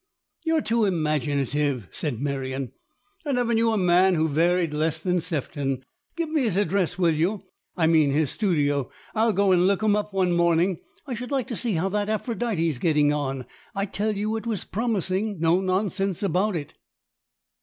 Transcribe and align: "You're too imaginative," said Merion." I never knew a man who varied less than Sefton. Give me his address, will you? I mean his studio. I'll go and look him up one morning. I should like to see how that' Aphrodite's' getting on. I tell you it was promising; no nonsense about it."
"You're 0.47 0.63
too 0.63 0.85
imaginative," 0.85 1.87
said 1.91 2.19
Merion." 2.19 2.71
I 3.27 3.33
never 3.33 3.53
knew 3.53 3.69
a 3.71 3.77
man 3.77 4.15
who 4.15 4.27
varied 4.27 4.73
less 4.73 4.97
than 4.97 5.21
Sefton. 5.21 5.83
Give 6.15 6.27
me 6.31 6.41
his 6.41 6.57
address, 6.57 6.97
will 6.97 7.13
you? 7.13 7.43
I 7.77 7.85
mean 7.85 8.09
his 8.09 8.31
studio. 8.31 8.89
I'll 9.13 9.31
go 9.31 9.51
and 9.51 9.67
look 9.67 9.83
him 9.83 9.95
up 9.95 10.11
one 10.11 10.31
morning. 10.35 10.79
I 11.05 11.13
should 11.13 11.29
like 11.29 11.45
to 11.49 11.55
see 11.55 11.73
how 11.73 11.89
that' 11.89 12.09
Aphrodite's' 12.09 12.79
getting 12.79 13.13
on. 13.13 13.45
I 13.75 13.85
tell 13.85 14.17
you 14.17 14.35
it 14.37 14.47
was 14.47 14.63
promising; 14.63 15.39
no 15.39 15.61
nonsense 15.61 16.23
about 16.23 16.55
it." 16.55 16.73